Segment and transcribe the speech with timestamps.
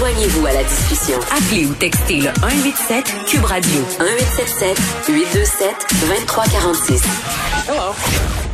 [0.00, 1.18] Joignez-vous à la discussion.
[1.30, 4.78] Appelez ou textez le 187 Cube Radio 1877
[5.10, 5.74] 827
[6.08, 7.02] 2346.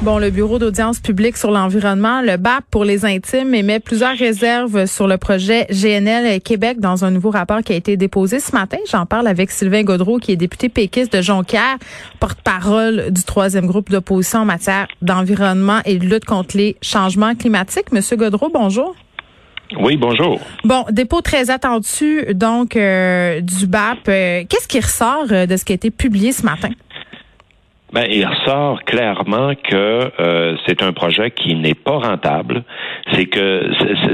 [0.02, 4.86] Bon, le Bureau d'audience publique sur l'environnement, le BAP pour les intimes, émet plusieurs réserves
[4.86, 8.78] sur le projet GNL Québec dans un nouveau rapport qui a été déposé ce matin.
[8.90, 11.76] J'en parle avec Sylvain Godreau, qui est député péquiste de Jonquière,
[12.18, 17.92] porte-parole du troisième groupe d'opposition en matière d'environnement et de lutte contre les changements climatiques.
[17.92, 18.96] Monsieur Godreau, bonjour.
[19.78, 20.40] Oui, bonjour.
[20.64, 24.08] Bon, dépôt très attendu donc euh, du BAP.
[24.08, 26.70] Euh, qu'est-ce qui ressort euh, de ce qui a été publié ce matin?
[27.96, 32.62] Ben, il ressort clairement que euh, c'est un projet qui n'est pas rentable.
[33.12, 33.70] C'est que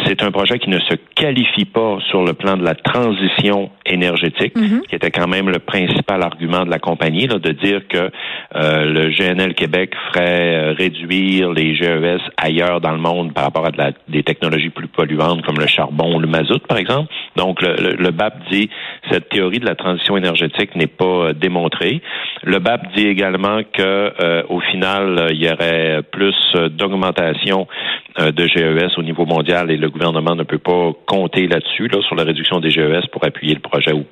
[0.06, 4.54] c'est un projet qui ne se qualifie pas sur le plan de la transition énergétique,
[4.54, 4.82] mm-hmm.
[4.82, 8.12] qui était quand même le principal argument de la compagnie, là, de dire que
[8.54, 13.66] euh, le GNL Québec ferait euh, réduire les GES ailleurs dans le monde par rapport
[13.66, 13.72] à
[14.08, 17.12] des technologies plus polluantes comme le charbon ou le mazout, par exemple.
[17.34, 18.70] Donc, le, le, le BAP dit
[19.10, 22.00] cette théorie de la transition énergétique n'est pas démontrée.
[22.44, 26.34] Le BAP dit également que euh, au final, il y aurait plus
[26.76, 27.66] d'augmentation
[28.20, 32.00] euh, de GES au niveau mondial et le gouvernement ne peut pas compter là-dessus, là,
[32.02, 34.04] sur la réduction des GES pour appuyer le projet ou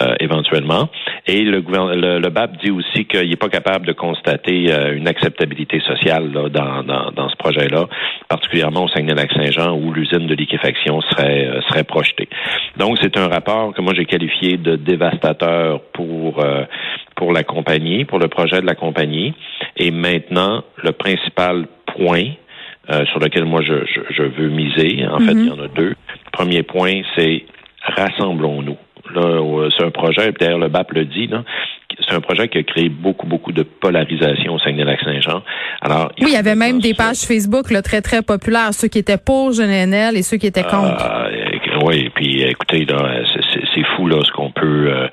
[0.00, 0.88] euh, éventuellement.
[1.26, 6.32] Et le, le, BAP dit aussi qu'il n'est pas capable de constater une acceptabilité sociale
[6.32, 7.86] là, dans, dans, dans, ce projet-là,
[8.28, 12.28] particulièrement au Saguenay-Lac-Saint-Jean où l'usine de liquéfaction serait, serait projetée.
[12.76, 16.42] Donc, c'est un rapport que moi j'ai qualifié de dévastateur pour
[17.20, 19.34] pour la compagnie, pour le projet de la compagnie.
[19.76, 22.28] Et maintenant, le principal point
[22.88, 23.74] euh, sur lequel moi je,
[24.08, 25.94] je, veux miser, en fait, il y en a deux.
[26.32, 27.44] Premier point, c'est
[27.82, 28.78] rassemblons-nous.
[29.14, 31.28] Là, c'est un projet, d'ailleurs le BAP le dit,
[32.08, 35.42] c'est un projet qui a créé beaucoup, beaucoup de polarisation au Saguenay-Lac-Saint-Jean.
[35.82, 38.98] Alors, oui, il y avait même des pages Facebook là, très, très populaires, ceux qui
[38.98, 41.04] étaient pour GNL et ceux qui étaient contre.
[41.04, 41.50] Euh,
[41.84, 43.22] oui, puis écoutez, là,
[43.74, 45.08] c'est fou là ce qu'on peut euh,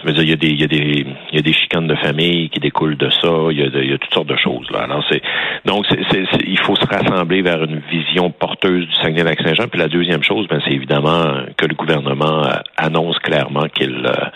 [0.00, 1.52] je veux dire, il y a des, il y a des, il y a des
[1.52, 3.48] chicanes de famille qui découlent de ça.
[3.50, 4.80] Il y a, il y a toutes sortes de choses là.
[4.80, 5.22] Alors c'est,
[5.64, 9.68] donc c'est, c'est, il faut se rassembler vers une vision porteuse du Saguenay-Lac-Saint-Jean.
[9.68, 11.24] Puis la deuxième chose, ben, c'est évidemment
[11.56, 14.26] que le gouvernement euh, annonce clairement qu'il euh,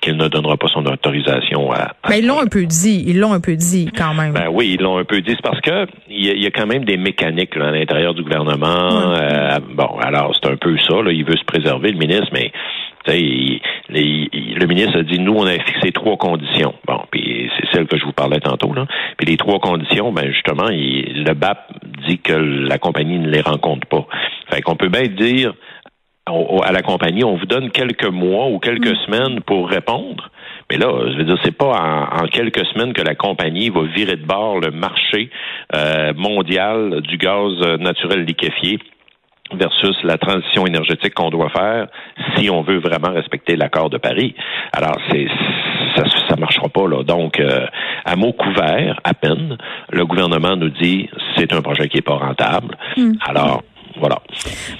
[0.00, 1.92] qu'il ne donnera pas son autorisation à.
[2.08, 3.04] Mais ils l'ont un peu dit.
[3.06, 4.32] Ils l'ont un peu dit quand même.
[4.32, 5.32] Ben oui, ils l'ont un peu dit.
[5.34, 9.14] C'est parce que il y, a, quand même des mécaniques là, à l'intérieur du gouvernement.
[9.16, 11.02] Euh, bon, alors c'est un peu ça.
[11.02, 12.52] Là, il veut se préserver le ministre, mais
[14.54, 16.74] le ministre a dit, nous, on a fixé trois conditions.
[16.86, 18.72] Bon, puis c'est celle que je vous parlais tantôt.
[18.72, 18.86] Là.
[19.16, 21.72] Puis les trois conditions, ben justement, le BAP
[22.06, 24.06] dit que la compagnie ne les rencontre pas.
[24.50, 25.54] Fait qu'on peut bien dire
[26.26, 29.04] à la compagnie, on vous donne quelques mois ou quelques mm.
[29.04, 30.30] semaines pour répondre.
[30.70, 34.16] Mais là, je veux dire, c'est pas en, quelques semaines que la compagnie va virer
[34.16, 35.30] de bord le marché
[35.74, 38.78] euh, mondial du gaz naturel liquéfié
[39.52, 41.88] versus la transition énergétique qu'on doit faire
[42.36, 44.34] si on veut vraiment respecter l'accord de Paris.
[44.72, 45.26] Alors, c'est
[45.96, 47.02] ça ça marchera pas là.
[47.04, 47.66] Donc, euh,
[48.04, 49.56] à mot couvert, à peine,
[49.90, 52.76] le gouvernement nous dit c'est un projet qui est pas rentable.
[52.96, 53.12] Hmm.
[53.26, 53.62] Alors,
[53.98, 54.20] voilà.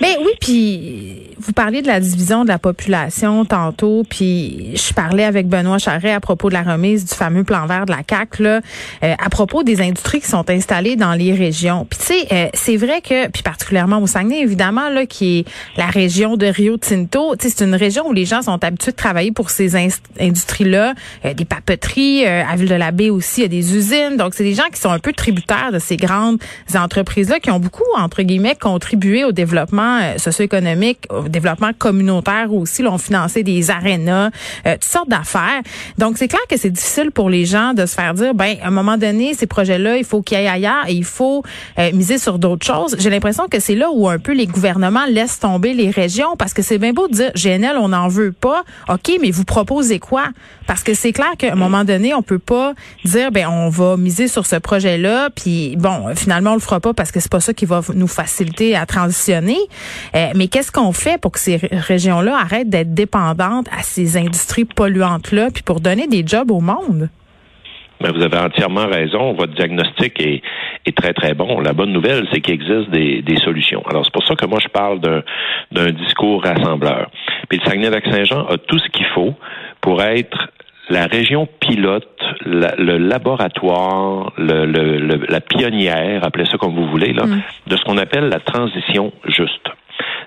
[0.00, 5.24] Mais oui, puis vous parliez de la division de la population tantôt, puis je parlais
[5.24, 8.40] avec Benoît Charret à propos de la remise du fameux plan vert de la CAC
[8.40, 8.60] là,
[9.02, 11.86] euh, à propos des industries qui sont installées dans les régions.
[11.88, 15.44] Puis tu sais, euh, c'est vrai que, puis particulièrement au Saguenay évidemment là, qui est
[15.76, 18.92] la région de Rio Tinto, tu sais, c'est une région où les gens sont habitués
[18.92, 19.76] de travailler pour ces
[20.18, 20.94] industries là,
[21.24, 24.34] euh, des papeteries, à Ville de la Baie aussi, il y a des usines, donc
[24.34, 26.38] c'est des gens qui sont un peu tributaires de ces grandes
[26.74, 32.52] entreprises là, qui ont beaucoup entre guillemets contribué au développement euh, socio-économique, au développement communautaire
[32.52, 32.82] aussi.
[32.82, 34.30] Là, on financé des arénas,
[34.66, 35.60] euh, toutes sortes d'affaires.
[35.98, 38.68] Donc, c'est clair que c'est difficile pour les gens de se faire dire, ben, à
[38.68, 41.42] un moment donné, ces projets-là, il faut qu'ils aillent ailleurs et il faut
[41.78, 42.96] euh, miser sur d'autres choses.
[42.98, 46.54] J'ai l'impression que c'est là où un peu les gouvernements laissent tomber les régions parce
[46.54, 48.64] que c'est bien beau de dire, GNL, on n'en veut pas.
[48.88, 50.28] OK, mais vous proposez quoi?
[50.66, 52.72] Parce que c'est clair qu'à un moment donné, on peut pas
[53.04, 56.94] dire, ben, on va miser sur ce projet-là, puis bon, finalement, on le fera pas
[56.94, 59.58] parce que c'est pas ça qui va nous faciliter à transitionner.
[60.14, 64.64] Euh, mais qu'est-ce qu'on fait pour que ces régions-là arrêtent d'être dépendantes à ces industries
[64.64, 67.08] polluantes-là, puis pour donner des jobs au monde?
[68.00, 69.32] Ben, vous avez entièrement raison.
[69.32, 70.42] Votre diagnostic est,
[70.94, 71.60] très, très bon.
[71.60, 73.82] La bonne nouvelle, c'est qu'il existe des, solutions.
[73.88, 77.10] Alors, c'est pour ça que moi, je parle d'un discours rassembleur.
[77.48, 79.34] Puis le Saguenay-Lac-Saint-Jean a tout ce qu'il faut
[79.80, 80.50] pour être
[80.88, 84.66] la région pilote, le laboratoire, le,
[85.28, 87.42] la pionnière, appelez ça comme vous voulez, là, mm.
[87.68, 89.68] de ce qu'on appelle la transition juste.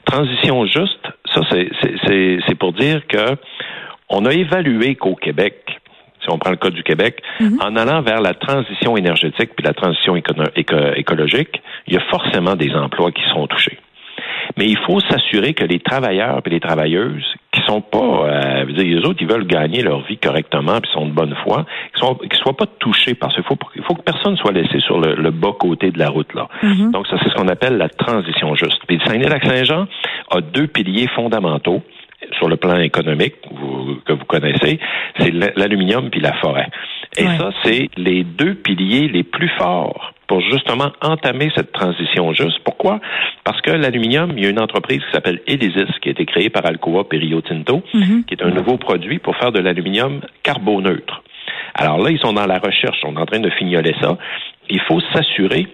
[0.06, 3.38] transition juste, ça, c'est pour dire que
[4.10, 5.66] on a évalué qu'au Québec,
[6.22, 7.60] si on prend le cas du Québec, mhm.
[7.62, 12.74] en allant vers la transition énergétique puis la transition écologique, il y a forcément des
[12.74, 13.78] emplois qui seront touchés.
[14.58, 19.00] Mais il faut s'assurer que les travailleurs et les travailleuses qui sont pas, euh, dire,
[19.00, 22.18] les autres, ils veulent gagner leur vie correctement, puis sont de bonne foi, qui sont,
[22.42, 25.54] soient pas touchés parce qu'il faut, il faut que personne soit laissé sur le, bas
[25.60, 26.48] côté de la route là.
[26.64, 26.92] Mm-hmm.
[26.92, 28.80] Donc ça, c'est ce qu'on appelle la transition juste.
[28.88, 29.88] Puis Saguenay-Lac-Saint-Jean
[30.32, 31.82] a deux piliers fondamentaux
[32.38, 33.36] sur le plan économique
[34.06, 34.80] que vous connaissez,
[35.20, 36.68] c'est l'aluminium puis la forêt.
[37.18, 42.60] Et ça, c'est les deux piliers les plus forts pour justement entamer cette transition juste.
[42.64, 43.00] Pourquoi?
[43.44, 46.50] Parce que l'aluminium, il y a une entreprise qui s'appelle Elysis, qui a été créée
[46.50, 48.26] par Alcoa Perio Tinto, mhm.
[48.26, 51.24] qui est un nouveau produit pour faire de l'aluminium carboneutre.
[51.74, 54.18] Alors là, ils sont dans la recherche, ils sont en train de fignoler ça.
[54.70, 55.68] Il faut s'assurer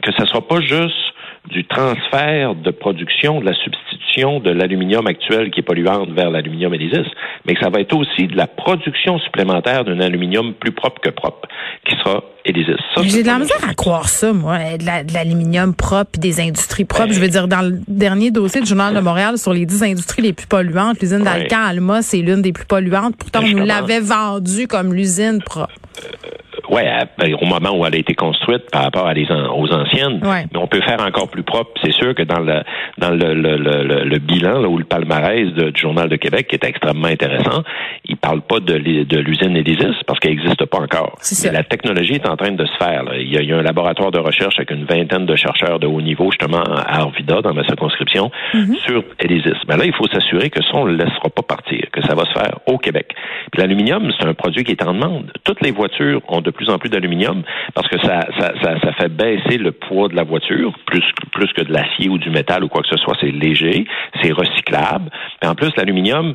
[0.00, 1.11] que ça ne soit pas juste
[1.50, 6.72] du transfert de production, de la substitution de l'aluminium actuel qui est polluante vers l'aluminium
[6.74, 7.06] Elysis,
[7.44, 11.10] mais que ça va être aussi de la production supplémentaire d'un aluminium plus propre que
[11.10, 11.48] propre,
[11.84, 16.84] qui sera j'ai de la misère à croire ça, moi, de l'aluminium propre, des industries
[16.84, 17.12] propres.
[17.12, 20.22] Je veux dire, dans le dernier dossier du Journal de Montréal sur les dix industries
[20.22, 23.16] les plus polluantes, l'usine d'Alcan Alma, c'est l'une des plus polluantes.
[23.16, 25.70] Pourtant, on nous l'avait vendue comme l'usine propre.
[26.04, 26.88] Euh, ouais,
[27.18, 30.58] ben, au moment où elle a été construite par rapport à les aux anciennes, mais
[30.58, 31.70] on peut faire encore plus propre.
[31.82, 32.62] C'est sûr que dans le
[32.98, 36.56] dans le, le, le, le bilan là, ou le palmarès du Journal de Québec, qui
[36.56, 37.62] est extrêmement intéressant,
[38.04, 41.16] il parle pas de, de l'usine Elysis parce qu'elle n'existe pas encore.
[41.44, 43.04] Mais la technologie est en train de se faire.
[43.18, 46.30] Il, y a, un laboratoire de recherche avec une vingtaine de chercheurs de haut niveau,
[46.30, 48.76] justement à Arvida, dans ma circonscription, mm-hmm.
[48.84, 49.58] sur Elysis.
[49.68, 52.14] Mais là, il faut s'assurer que ça, on ne le laissera pas partir, que ça
[52.14, 53.14] va se faire au Québec.
[53.56, 55.32] L'aluminium, c'est un produit qui est en demande.
[55.44, 57.42] Toutes les voitures ont de plus en plus d'aluminium
[57.74, 61.62] parce que ça, ça, ça, fait baisser le poids de la voiture, plus, plus que
[61.62, 63.16] de l'acier ou du métal ou quoi que ce soit.
[63.20, 63.84] C'est léger,
[64.22, 65.10] c'est recyclable.
[65.42, 66.34] Mais en plus, l'aluminium,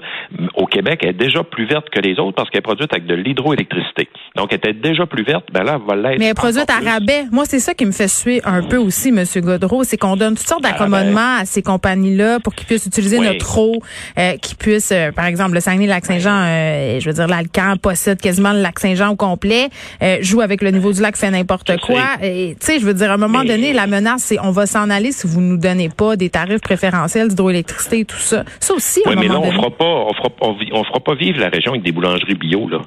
[0.56, 3.16] au Québec, est déjà plus verte que les autres parce qu'elle est produite avec de
[3.16, 4.10] l'hydroélectricité.
[4.38, 5.45] Donc, elle était déjà plus verte.
[5.51, 6.19] Ben là, elle va l'être.
[6.19, 7.25] Mais elle produite à rabais.
[7.31, 9.24] Moi, c'est ça qui me fait suer un peu aussi, M.
[9.38, 9.84] Godreau.
[9.84, 13.81] C'est qu'on donne toutes sortes d'accommodements à ces compagnies-là pour qu'ils puissent utiliser notre eau,
[14.18, 18.54] euh, qu'ils puissent, euh, par exemple, le Saguenay-Lac-Saint-Jean, euh, je veux dire, l'Alcan possède quasiment
[18.54, 19.69] le Lac-Saint-Jean au complet,
[20.01, 22.04] euh, joue avec le niveau du lac, fait n'importe quoi.
[22.22, 24.66] Et tu sais, je veux dire, à un moment donné, la menace, c'est on va
[24.66, 28.44] s'en aller si vous nous donnez pas des tarifs préférentiels d'hydroélectricité et tout ça.
[28.60, 31.16] Ça aussi, à un mais moment non, on fera pas, on fera, on, fera pas
[31.16, 32.80] vivre la région avec des boulangeries bio là.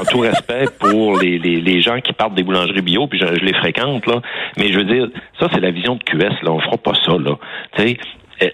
[0.00, 3.26] en tout respect pour les, les, les, gens qui partent des boulangeries bio, puis je,
[3.26, 4.20] les fréquente là.
[4.56, 6.50] Mais je veux dire, ça c'est la vision de QS là.
[6.50, 7.36] On fera pas ça là.
[7.76, 7.96] Tu sais,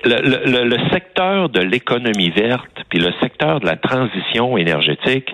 [0.04, 5.30] le, le, le, secteur de l'économie verte, puis le secteur de la transition énergétique,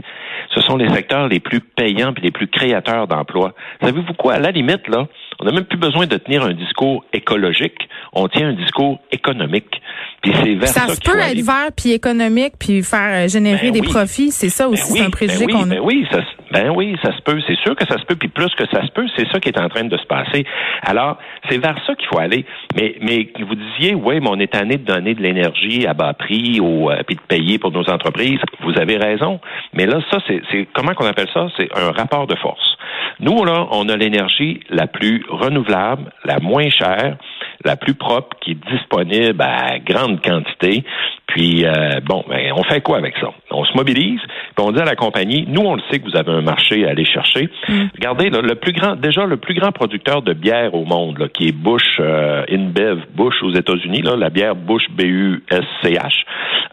[0.54, 3.54] ce sont les secteurs les plus payants puis les plus créateurs d'emplois.
[3.80, 4.34] Savez-vous quoi?
[4.34, 5.08] À la limite, là,
[5.40, 7.88] on n'a même plus besoin de tenir un discours écologique.
[8.12, 9.80] On tient un discours économique.
[10.22, 13.80] Puis c'est vers ça, ça peut être vert puis économique puis faire euh, générer ben
[13.80, 14.30] des profits.
[14.30, 15.74] C'est ça ben aussi, c'est un préjugé ben qu'on a.
[15.74, 16.20] Ben oui, ça,
[16.52, 17.40] ben oui, ça se peut.
[17.46, 18.14] C'est sûr que ça se peut.
[18.14, 20.44] Puis plus que ça se peut, c'est ça qui est en train de se passer.
[20.82, 21.16] Alors,
[21.48, 22.44] c'est vers ça qu'il faut aller.
[22.76, 26.12] Mais, mais vous disiez, oui, mais on est tanné de donner de l'énergie à bas
[26.12, 28.40] prix ou euh, puis de payer pour nos entreprises.
[28.60, 29.40] Vous avez raison.
[29.72, 31.48] Mais là, ça, c'est comment qu'on appelle ça?
[31.56, 32.76] C'est un rapport de force.
[33.20, 37.16] Nous là, on a l'énergie la plus renouvelable, la moins chère,
[37.64, 40.84] la plus propre, qui est disponible à grande quantité.
[41.26, 43.28] Puis euh, bon, ben, on fait quoi avec ça?
[43.50, 44.20] On se mobilise,
[44.54, 46.86] puis on dit à la compagnie, nous on le sait que vous avez un marché
[46.86, 47.48] à aller chercher.
[47.68, 47.84] Mm.
[47.94, 51.48] Regardez, le plus grand, déjà le plus grand producteur de bière au monde, là, qui
[51.48, 56.24] est Bush euh, InBev, Bush aux États-Unis, la bière Bush B U S C H.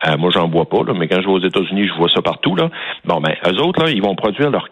[0.08, 2.22] Euh, moi j'en bois pas, là, mais quand je vais aux États-Unis, je vois ça
[2.22, 2.70] partout là.
[3.06, 4.70] Bon ben, eux autres là, ils vont produire leurs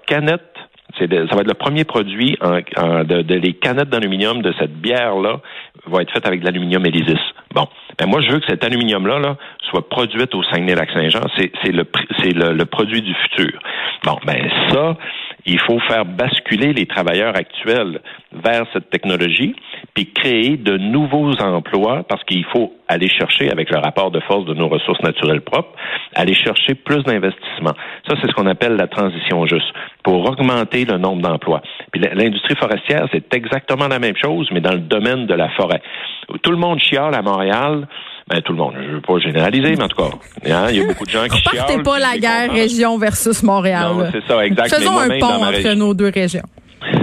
[0.99, 5.39] ça va être le premier produit de, les canettes d'aluminium de cette bière-là
[5.87, 7.19] va être faite avec de l'aluminium Elysis.
[7.53, 7.67] Bon.
[7.97, 9.37] Ben moi, je veux que cet aluminium-là là,
[9.69, 11.21] soit produit au Saguenay-Lac-Saint-Jean.
[11.37, 11.85] C'est, le,
[12.19, 13.59] c'est le, produit du futur.
[14.03, 14.97] Bon, ben ça,
[15.45, 18.01] il faut faire basculer les travailleurs actuels
[18.33, 19.55] vers cette technologie,
[19.93, 24.45] puis créer de nouveaux emplois, parce qu'il faut aller chercher, avec le rapport de force
[24.45, 25.73] de nos ressources naturelles propres,
[26.15, 27.75] aller chercher plus d'investissements.
[28.07, 29.71] Ça, c'est ce qu'on appelle la transition juste,
[30.03, 31.61] pour augmenter le nombre d'emplois.
[31.91, 35.81] Puis l'industrie forestière, c'est exactement la même chose, mais dans le domaine de la forêt.
[36.41, 37.87] Tout le monde chiale à Montréal
[38.27, 38.73] ben, tout le monde.
[38.75, 40.09] Je ne veux pas généraliser, mais en tout cas,
[40.49, 41.65] hein, il y a beaucoup de gens qui chialent.
[41.65, 43.91] Partez pas la guerre région versus Montréal.
[43.95, 44.79] Non, c'est ça, exactement.
[44.79, 46.43] Faisons un pont entre nos deux régions.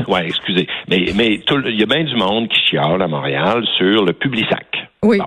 [0.07, 0.67] Oui, excusez.
[0.89, 4.67] Mais, mais il y a bien du monde qui chiale à Montréal sur le Publisac.
[5.03, 5.19] Oui.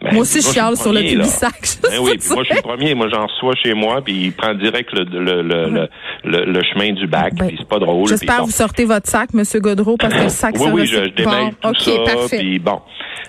[0.00, 1.52] Ben, moi aussi, je chiale sur le Publisac.
[1.82, 2.94] Ben oui, moi, je suis le premier.
[2.94, 5.88] Moi, j'en reçois chez moi, puis il prend direct le, le, le,
[6.24, 8.08] le, le chemin du bac, ben, puis c'est pas drôle.
[8.08, 9.42] J'espère que vous sortez votre sac, M.
[9.60, 12.80] Godreau, parce que le sac, Oui, oui, je, je démêle tout ça, puis bon.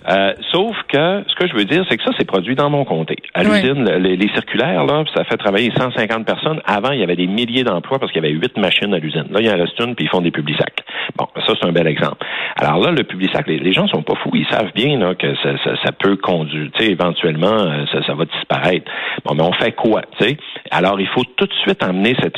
[0.07, 2.85] Euh, sauf que ce que je veux dire, c'est que ça, c'est produit dans mon
[2.85, 3.17] comté.
[3.33, 6.61] À l'usine, les, circulaires, là, ça fait travailler 150 personnes.
[6.65, 9.25] Avant, il y avait des milliers d'emplois parce qu'il y avait huit machines à l'usine.
[9.31, 10.83] Là, il y en reste une, puis ils font des publics sacs.
[11.17, 12.25] Bon, ça, c'est un bel exemple.
[12.55, 14.31] Alors là, le public sac, les, gens sont pas fous.
[14.33, 16.59] Ils savent bien là, que ça, ça, peut conduire.
[16.74, 18.92] Tu sais, éventuellement, euh, ça, ça va disparaître.
[19.25, 20.38] Bon, mais on fait quoi, tu sais?
[20.72, 22.38] Alors, il faut tout de suite emmener cette,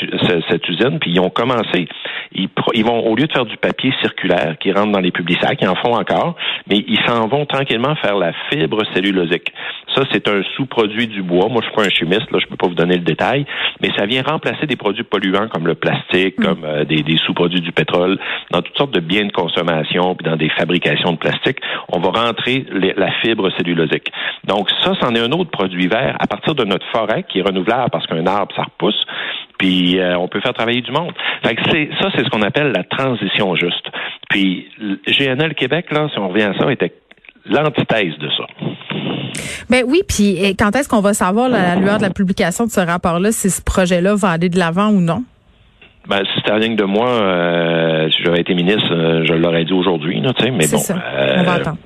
[0.49, 1.87] cette, usine, puis ils ont commencé.
[2.33, 5.39] Ils, ils, vont, au lieu de faire du papier circulaire qui rentre dans les publics
[5.41, 6.35] sacs, ils en font encore,
[6.69, 9.51] mais ils s'en vont tranquillement faire la fibre cellulosique.
[9.95, 11.49] Ça, c'est un sous-produit du bois.
[11.49, 13.45] Moi, je suis pas un chimiste, là, je peux pas vous donner le détail,
[13.81, 16.43] mais ça vient remplacer des produits polluants comme le plastique, mm.
[16.43, 18.17] comme euh, des, des sous-produits du pétrole,
[18.51, 21.59] dans toutes sortes de biens de consommation, puis dans des fabrications de plastique.
[21.89, 24.10] On va rentrer la fibre cellulosique.
[24.45, 27.43] Donc, ça, c'en est un autre produit vert à partir de notre forêt qui est
[27.43, 29.05] renouvelable parce qu'un arbre, ça repousse
[29.61, 31.13] puis euh, on peut faire travailler du monde.
[31.43, 33.87] Fait c'est ça, c'est ce qu'on appelle la transition juste.
[34.29, 34.67] Puis
[35.05, 36.91] GNL Québec, si on revient à ça, était
[37.45, 38.47] l'antithèse de ça.
[39.69, 42.79] Ben oui, puis quand est-ce qu'on va savoir la, lueur de la publication de ce
[42.79, 45.23] rapport-là si ce projet-là va aller de l'avant ou non?
[46.07, 49.73] Ben, si c'était rien de moi, euh, si j'avais été ministre, euh, je l'aurais dit
[49.73, 50.79] aujourd'hui, tu sais, mais bon.
[51.37, 51.77] on va attendre.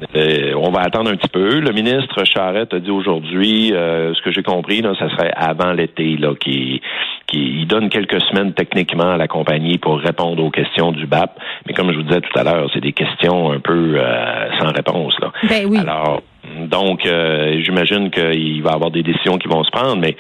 [0.58, 1.60] on va attendre un petit peu.
[1.60, 6.18] Le ministre Charette a dit aujourd'hui, ce que j'ai compris, là, ça serait avant l'été,
[6.18, 6.82] là, qui
[7.28, 11.38] qui donne quelques semaines techniquement à la compagnie pour répondre aux questions du BAP.
[11.66, 14.72] Mais comme je vous disais tout à l'heure, c'est des questions un peu euh, sans
[14.72, 15.14] réponse.
[15.20, 15.32] Là.
[15.50, 15.78] Ben oui.
[15.78, 16.22] Alors,
[16.68, 20.16] donc, euh, j'imagine qu'il va y avoir des décisions qui vont se prendre, mais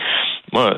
[0.51, 0.75] moi,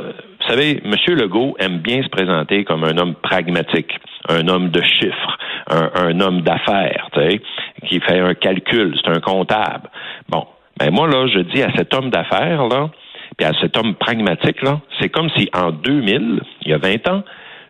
[0.47, 0.93] vous savez, M.
[1.15, 3.91] Legault aime bien se présenter comme un homme pragmatique,
[4.29, 5.37] un homme de chiffres,
[5.69, 7.41] un, un homme d'affaires, tu sais,
[7.85, 9.89] qui fait un calcul, c'est un comptable.
[10.29, 10.47] Bon,
[10.79, 12.89] ben moi, là, je dis à cet homme d'affaires, là,
[13.37, 17.09] puis à cet homme pragmatique, là, c'est comme si en 2000, il y a 20
[17.09, 17.23] ans,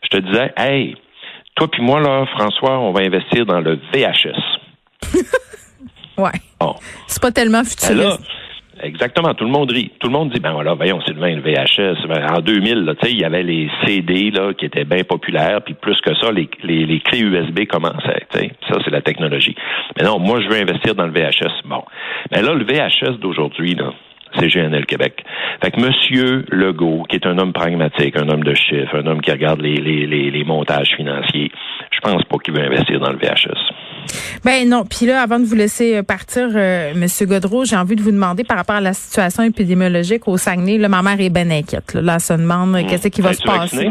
[0.04, 0.96] je te disais, hey,
[1.56, 5.16] toi puis moi, là, François, on va investir dans le VHS.
[6.20, 6.30] ouais.
[6.60, 6.76] Bon.
[7.08, 8.22] C'est pas tellement ben futuriste.
[8.82, 9.34] Exactement.
[9.34, 9.92] Tout le monde rit.
[10.00, 12.08] Tout le monde dit, ben voilà, voyons, Sylvain, le VHS.
[12.08, 15.74] Ben, en 2000, là, il y avait les CD là, qui étaient bien populaires, puis
[15.74, 18.28] plus que ça, les, les, clés USB commençaient.
[18.32, 19.56] Ça, c'est la technologie.
[19.98, 21.64] Mais non, moi, je veux investir dans le VHS.
[21.66, 21.84] Bon.
[22.32, 23.94] Mais là, le VHS d'aujourd'hui, là,
[24.36, 25.24] c'est GNL Québec.
[25.64, 29.22] Fait que Monsieur Legault, qui est un homme pragmatique, un homme de chiffres, un homme
[29.22, 31.52] qui regarde les, les, les, les montages financiers,
[31.92, 33.74] je pense pas qu'il veut investir dans le VHS.
[34.44, 34.86] Ben non.
[34.86, 38.12] Puis là, avant de vous laisser euh, partir, euh, Monsieur Godreau, j'ai envie de vous
[38.12, 40.78] demander par rapport à la situation épidémiologique au Saguenay.
[40.78, 41.94] Là, ma mère est bien inquiète.
[41.94, 43.90] Là, là se demande euh, qu'est-ce qui va se passer.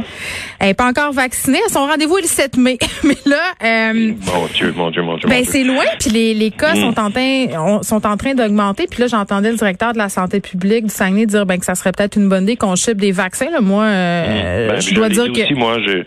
[0.59, 1.61] Elle n'est pas encore vaccinée.
[1.69, 2.79] Son rendez-vous est le 7 mai.
[3.05, 5.29] Mais là, euh, mon Dieu, mon Dieu, mon Dieu.
[5.29, 5.85] Ben c'est loin.
[5.99, 6.81] Puis les, les cas mm.
[6.81, 8.87] sont en train sont en train d'augmenter.
[8.91, 11.75] Puis là, j'entendais le directeur de la santé publique du Saguenay dire ben que ça
[11.75, 13.51] serait peut-être une bonne idée qu'on chipe des vaccins.
[13.51, 13.61] Là.
[13.61, 14.69] Moi, mm.
[14.69, 16.05] ben, je dois dire que moi, je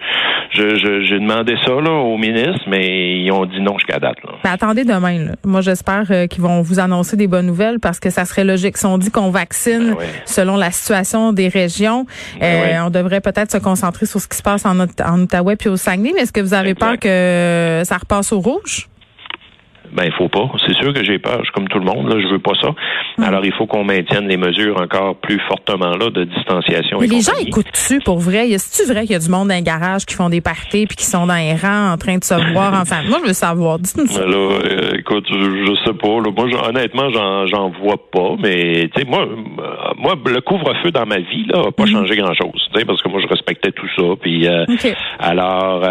[0.52, 4.18] j'ai demandé ça là, au ministre, mais ils ont dit non jusqu'à date.
[4.24, 4.52] Là.
[4.52, 5.26] Attendez demain.
[5.26, 5.32] Là.
[5.46, 8.78] Moi, j'espère euh, qu'ils vont vous annoncer des bonnes nouvelles parce que ça serait logique.
[8.78, 12.06] Si on dit qu'on vaccine ben selon la situation des régions,
[12.40, 15.56] ben euh, on devrait peut-être se concentrer sur ce qui se passe en, en Outaouais
[15.56, 16.12] puis au Saguenay.
[16.16, 18.90] Mais est-ce que vous avez peur que ça repasse au rouge?
[19.94, 20.50] Ben, il faut pas.
[20.66, 21.38] C'est sûr que j'ai peur.
[21.40, 22.70] Je suis comme tout le monde, là, je veux pas ça.
[23.18, 23.24] Hmm.
[23.24, 26.98] Alors, il faut qu'on maintienne les mesures encore plus fortement là de distanciation.
[27.00, 28.50] Mais les gens écoutent-tu pour vrai?
[28.50, 30.96] Est-ce vrai qu'il y a du monde dans les garages qui font des parties puis
[30.96, 32.74] qui sont dans les rangs en train de se voir?
[32.80, 33.80] Enfin, moi, je veux savoir.
[33.80, 34.22] Dites-nous ça.
[34.22, 36.08] Ben là, euh, écoute, je, sais pas.
[36.08, 38.36] Moi, honnêtement, j'en vois pas.
[38.40, 39.28] Mais, tu sais, moi,
[40.00, 41.88] moi, le couvre-feu dans ma vie, là, n'a pas hmm.
[41.88, 42.70] changé grand-chose.
[42.88, 44.04] Parce que moi, je respectais tout ça.
[44.20, 44.66] Puis, euh,
[45.20, 45.82] alors,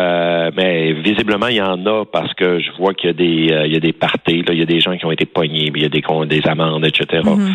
[0.57, 3.73] mais visiblement, il y en a parce que je vois qu'il y a des, il
[3.73, 5.85] y a des parties, il y a des gens qui ont été poignés, il y
[5.85, 7.23] a des, des amendes, etc.
[7.25, 7.55] Mhm.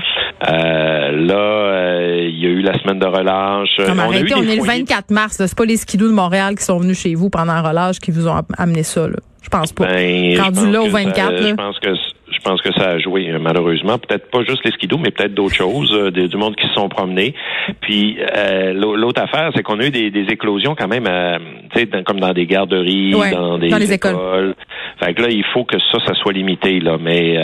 [0.50, 3.78] euh, là, euh, il y a eu la semaine de relâche.
[3.80, 5.36] on, arrêtez, on est le 24 mars.
[5.38, 8.12] C'est pas les skidoo de Montréal qui sont venus chez vous pendant un relâche qui
[8.12, 9.08] vous ont amené ça.
[9.08, 9.18] Là.
[9.42, 9.86] Je pense pas.
[9.88, 11.48] Ben, Rendu là au 24.
[11.48, 11.90] je pense que
[12.44, 13.98] pense que ça a joué malheureusement.
[13.98, 16.90] Peut-être pas juste les skidoo, mais peut-être d'autres choses, euh, du monde qui se sont
[16.90, 17.34] promenés.
[17.82, 21.38] Puis euh, l'autre affaire, c'est qu'on a eu des, éclosions quand même, euh,
[21.74, 24.56] tu sais, comme dans des garderies, dans des les écoles.
[25.04, 26.98] Fait que là, il faut que ça, ça soit limité là.
[27.00, 27.38] Mais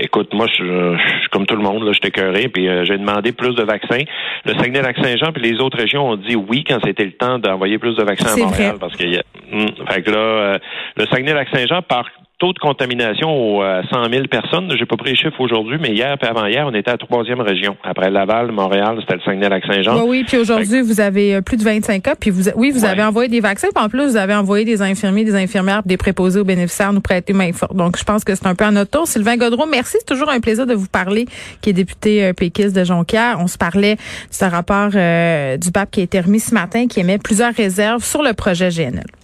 [0.00, 3.54] écoute, moi, je, suis comme tout le monde, là, j'étais cœuré, puis j'ai demandé plus
[3.54, 4.02] de vaccins.
[4.44, 7.96] Le Saguenay-Lac-Saint-Jean puis les autres régions ont dit oui quand c'était le temps d'envoyer plus
[7.96, 10.58] de vaccins à Montréal, parce que hmm, fait que là,
[10.96, 12.04] le Saguenay-Lac-Saint-Jean par
[12.38, 14.72] taux de contamination aux 100 euh, 000 personnes.
[14.78, 17.40] J'ai pas pris les chiffres aujourd'hui, mais hier et avant-hier, on était à la troisième
[17.40, 17.76] région.
[17.82, 19.96] Après Laval, Montréal, c'était le Saguenay-Lac-Saint-Jean.
[19.96, 22.14] Oui, oui, puis aujourd'hui, vous avez euh, plus de 25 cas.
[22.14, 23.68] Puis vous, oui, vous avez envoyé des vaccins.
[23.74, 27.00] Puis en plus, vous avez envoyé des infirmiers, des infirmières, des préposés aux bénéficiaires nous
[27.00, 27.74] prêter main forte.
[27.74, 29.08] Donc, je pense que c'est un peu à notre tour.
[29.08, 29.96] Sylvain Godreau, merci.
[29.98, 31.26] C'est toujours un plaisir de vous parler,
[31.60, 33.38] qui est député euh, péquiste de Jonquière.
[33.40, 37.00] On se parlait de ce rapport du BAP qui a été remis ce matin, qui
[37.00, 39.17] émet plusieurs réserves sur le projet GNL.